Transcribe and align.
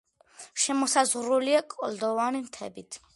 შემოსაზღვრულია 0.63 1.61
კლდოვანი 1.75 2.43
მთებით. 2.49 3.03